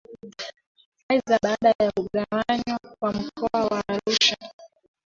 Aidha 1.09 1.39
baada 1.43 1.73
ya 1.79 1.91
kugawanywa 1.91 2.95
kwa 2.99 3.13
Mkoa 3.13 3.63
wa 3.65 3.83
Arusha 3.87 4.35